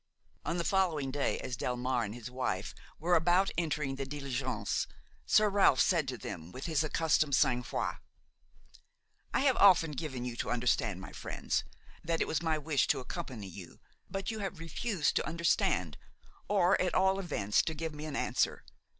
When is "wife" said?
2.31-2.73